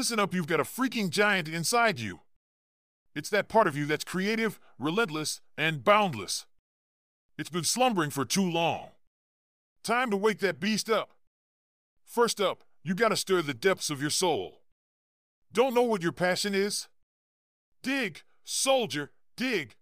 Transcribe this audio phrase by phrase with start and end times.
[0.00, 2.20] Listen up, you've got a freaking giant inside you.
[3.14, 6.46] It's that part of you that's creative, relentless, and boundless.
[7.36, 8.92] It's been slumbering for too long.
[9.84, 11.10] Time to wake that beast up.
[12.06, 14.62] First up, you gotta stir the depths of your soul.
[15.52, 16.88] Don't know what your passion is?
[17.82, 19.74] Dig, soldier, dig.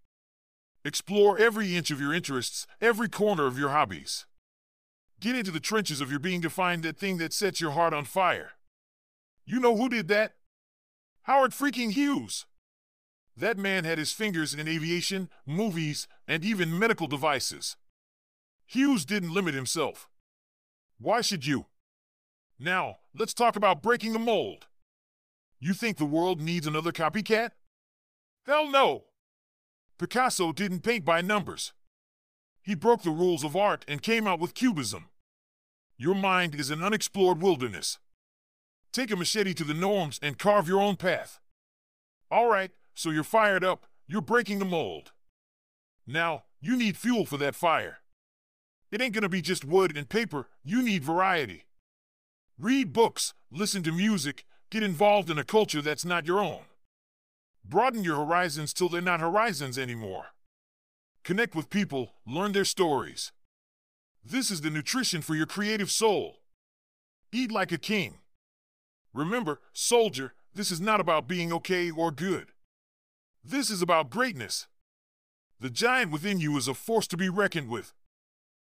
[0.83, 4.25] Explore every inch of your interests, every corner of your hobbies.
[5.21, 7.93] Get into the trenches of your being to find that thing that sets your heart
[7.93, 8.55] on fire.
[9.49, 10.33] You know who did that?
[11.23, 12.45] Howard freaking Hughes.
[13.35, 17.75] That man had his fingers in aviation, movies, and even medical devices.
[18.67, 20.07] Hughes didn't limit himself.
[20.99, 21.65] Why should you?
[22.59, 24.67] Now, let's talk about breaking the mold.
[25.59, 27.49] You think the world needs another copycat?
[28.45, 29.05] Hell no!
[29.97, 31.73] Picasso didn't paint by numbers.
[32.61, 35.09] He broke the rules of art and came out with Cubism.
[35.97, 37.97] Your mind is an unexplored wilderness.
[38.91, 41.39] Take a machete to the norms and carve your own path.
[42.31, 45.11] All right, so you're fired up, you're breaking the mold.
[46.07, 47.99] Now, you need fuel for that fire.
[48.91, 51.65] It ain't gonna be just wood and paper, you need variety.
[52.57, 56.63] Read books, listen to music, get involved in a culture that's not your own.
[57.63, 60.27] Broaden your horizons till they're not horizons anymore.
[61.23, 63.31] Connect with people, learn their stories.
[64.23, 66.37] This is the nutrition for your creative soul.
[67.31, 68.17] Eat like a king.
[69.19, 72.53] Remember, soldier, this is not about being okay or good.
[73.43, 74.67] This is about greatness.
[75.59, 77.91] The giant within you is a force to be reckoned with.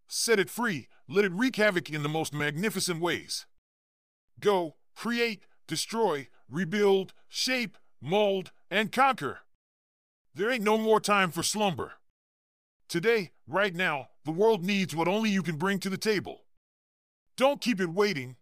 [0.09, 3.47] Set it free, let it wreak havoc in the most magnificent ways.
[4.41, 9.43] Go, create, destroy, rebuild, shape, mold, and conquer.
[10.35, 11.93] There ain't no more time for slumber.
[12.89, 16.41] Today, right now, the world needs what only you can bring to the table.
[17.37, 18.35] Don't keep it waiting.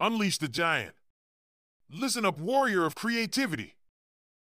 [0.00, 0.94] Unleash the giant.
[1.94, 3.76] Listen up, warrior of creativity.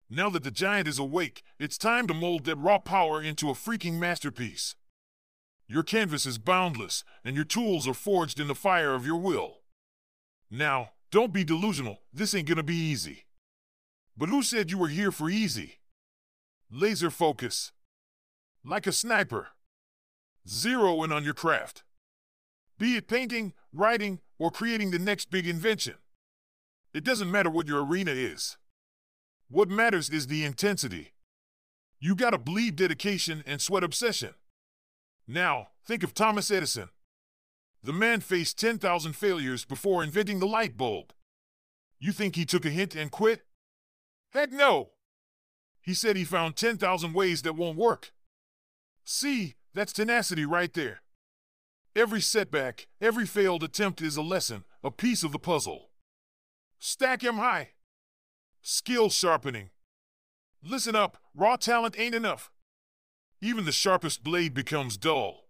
[0.09, 3.53] Now that the giant is awake, it's time to mold that raw power into a
[3.53, 4.75] freaking masterpiece.
[5.67, 9.63] Your canvas is boundless, and your tools are forged in the fire of your will.
[10.49, 13.25] Now, don't be delusional, this ain't gonna be easy.
[14.15, 15.79] But who said you were here for easy?
[16.71, 17.73] Laser focus.
[18.63, 19.49] Like a sniper.
[20.47, 21.83] Zero in on your craft.
[22.77, 25.95] Be it painting, writing, or creating the next big invention.
[26.95, 28.55] It doesn't matter what your arena is.
[29.49, 31.11] What matters is the intensity.
[31.99, 34.33] You gotta bleed dedication and sweat obsession.
[35.27, 36.87] Now, think of Thomas Edison.
[37.83, 41.11] The man faced 10,000 failures before inventing the light bulb.
[41.99, 43.41] You think he took a hint and quit?
[44.31, 44.91] Heck no!
[45.81, 48.13] He said he found 10,000 ways that won't work.
[49.03, 51.01] See, that's tenacity right there.
[51.93, 55.89] Every setback, every failed attempt is a lesson, a piece of the puzzle.
[56.87, 57.71] Stack 'em high.
[58.61, 59.71] Skill sharpening.
[60.61, 62.51] Listen up, raw talent ain't enough.
[63.41, 65.49] Even the sharpest blade becomes dull.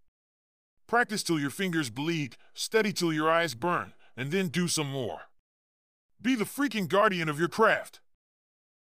[0.87, 5.23] Practice till your fingers bleed, study till your eyes burn, and then do some more.
[6.21, 7.99] Be the freaking guardian of your craft.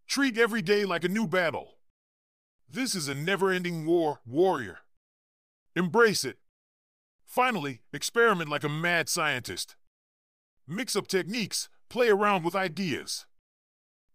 [0.09, 1.79] Treat every day like a new battle.
[2.69, 4.81] This is a never ending war, warrior.
[5.77, 6.41] Embrace it.
[7.25, 9.77] Finally, experiment like a mad scientist.
[10.67, 13.27] Mix up techniques, play around with ideas.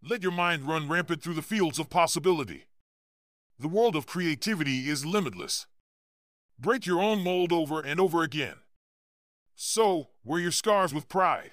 [0.02, 2.66] Let your mind run rampant through the fields of possibility.
[3.60, 5.68] The world of creativity is limitless.
[6.58, 8.56] Break your own mold over and over again.
[9.56, 11.52] So, wear your scars with pride.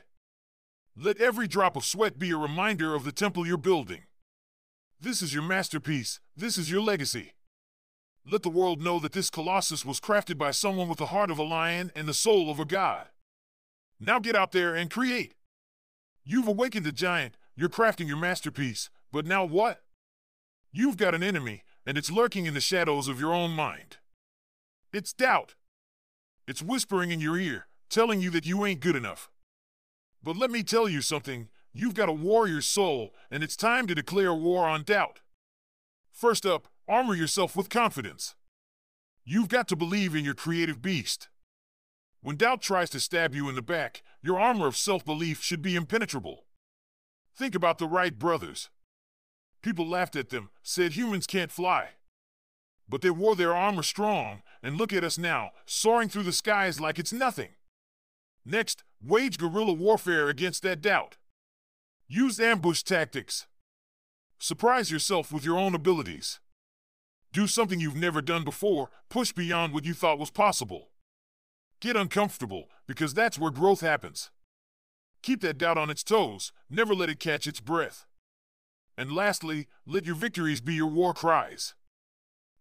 [0.97, 4.03] Let every drop of sweat be a reminder of the temple you're building.
[5.01, 7.33] This is your masterpiece, this is your legacy.
[8.31, 11.39] Let the world know that this colossus was crafted by someone with the heart of
[11.39, 13.09] a lion and the soul of a god.
[13.99, 15.35] Now get out there and create.
[16.25, 19.83] You've awakened a giant, you're crafting your masterpiece, but now what?
[20.71, 23.99] You've got an enemy, and it's lurking in the shadows of your own mind.
[24.93, 25.55] It's doubt.
[26.47, 29.31] It's whispering in your ear, telling you that you ain't good enough.
[30.23, 33.95] But let me tell you something you've got a warrior's soul, and it's time to
[33.95, 35.21] declare war on doubt.
[36.11, 38.35] First up, armor yourself with confidence.
[39.25, 41.29] You've got to believe in your creative beast.
[42.23, 45.63] When doubt tries to stab you in the back, your armor of self belief should
[45.63, 46.45] be impenetrable.
[47.37, 48.71] Think about the Wright brothers.
[49.63, 51.91] People laughed at them, said humans can't fly.
[52.89, 56.81] But they wore their armor strong, and look at us now, soaring through the skies
[56.81, 57.51] like it's nothing.
[58.45, 61.17] Next, wage guerrilla warfare against that doubt.
[62.09, 63.47] Use ambush tactics.
[64.39, 66.41] Surprise yourself with your own abilities.
[67.33, 70.92] Do something you've never done before, push beyond what you thought was possible.
[71.82, 74.31] Get uncomfortable, because that's where growth happens.
[75.20, 78.06] Keep that doubt on its toes, never let it catch its breath.
[78.96, 81.75] And lastly, let your victories be your war cries.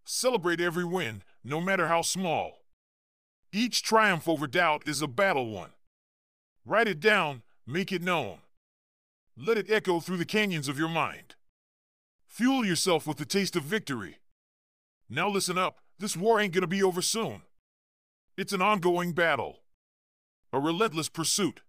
[0.03, 2.63] Celebrate every win, no matter how small.
[3.53, 5.69] Each triumph over doubt is a battle won.
[6.65, 8.39] Write it down, make it known.
[9.37, 11.35] Let it echo through the canyons of your mind.
[12.25, 14.17] Fuel yourself with the taste of victory.
[15.07, 17.43] Now listen up, this war ain't gonna be over soon.
[18.37, 19.59] It's an ongoing battle,
[20.53, 21.61] a relentless pursuit.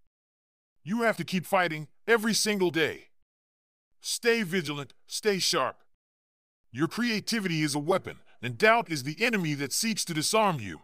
[0.85, 3.09] You have to keep fighting every single day.
[4.01, 5.83] Stay vigilant, stay sharp.
[6.71, 10.83] Your creativity is a weapon, and doubt is the enemy that seeks to disarm you.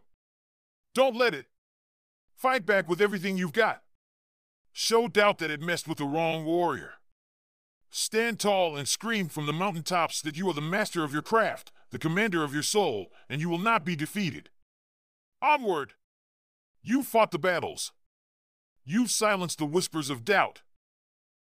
[0.94, 1.46] Don't let it.
[2.34, 3.82] Fight back with everything you've got.
[4.72, 6.94] Show doubt that it messed with the wrong warrior.
[7.90, 11.72] Stand tall and scream from the mountaintops that you are the master of your craft,
[11.90, 14.50] the commander of your soul, and you will not be defeated.
[15.40, 15.94] Onward!
[16.82, 17.92] You've fought the battles.
[18.84, 20.62] You've silenced the whispers of doubt.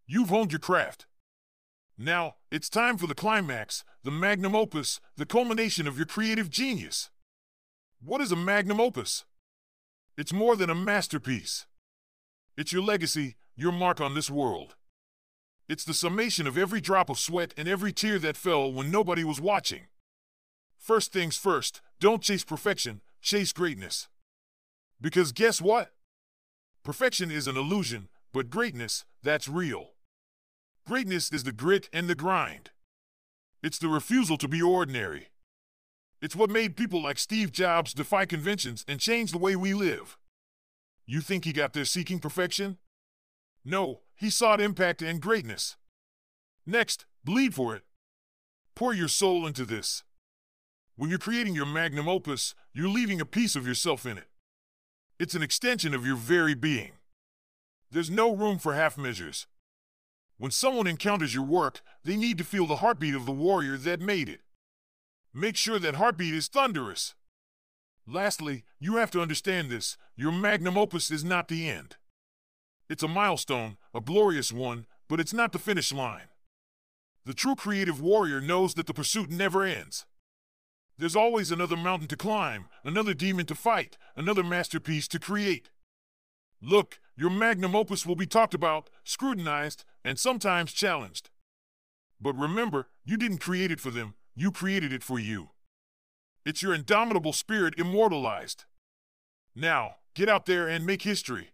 [0.08, 1.08] You've honed your craft.
[1.98, 7.10] Now, it's time for the climax, the magnum opus, the culmination of your creative genius.
[8.04, 9.26] What is a magnum opus?
[10.18, 11.66] It's more than a masterpiece.
[12.58, 14.76] It's your legacy, your mark on this world.
[15.68, 19.24] It's the summation of every drop of sweat and every tear that fell when nobody
[19.24, 19.88] was watching.
[20.78, 24.07] First things first, don't chase perfection, chase greatness.
[25.00, 25.91] Because guess what?
[26.83, 29.91] Perfection is an illusion, but greatness, that's real.
[30.85, 32.71] Greatness is the grit and the grind.
[33.63, 35.28] It's the refusal to be ordinary.
[36.21, 40.18] It's what made people like Steve Jobs defy conventions and change the way we live.
[41.06, 42.78] You think he got there seeking perfection?
[43.66, 45.78] No, he sought impact and greatness.
[46.66, 47.83] Next, bleed for it.
[48.75, 50.04] Pour your soul into this.
[50.95, 54.28] When you're creating your magnum opus, you're leaving a piece of yourself in it.
[55.19, 56.92] It's an extension of your very being.
[57.90, 59.48] There's no room for half measures.
[60.38, 64.02] When someone encounters your work, they need to feel the heartbeat of the warrior that
[64.02, 64.42] made it.
[65.33, 67.16] Make sure that heartbeat is thunderous.
[68.07, 71.95] Lastly, you have to understand this your magnum opus is not the end.
[72.90, 76.30] It's a milestone, a glorious one, but it's not the finish line.
[77.26, 80.06] The true creative warrior knows that the pursuit never ends.
[81.02, 85.72] There's always another mountain to climb, another demon to fight, another masterpiece to create.
[86.62, 91.31] Look, your magnum opus will be talked about, scrutinized, and sometimes challenged.
[92.22, 95.50] But remember, you didn't create it for them, you created it for you.
[96.46, 98.66] It's your indomitable spirit immortalized.
[99.56, 101.50] Now, get out there and make history.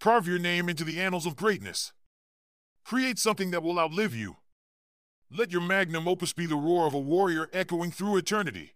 [0.00, 1.92] Carve your name into the annals of greatness.
[2.86, 4.38] Create something that will outlive you.
[5.30, 8.74] Let your magnum opus be the roar of a warrior echoing through eternity.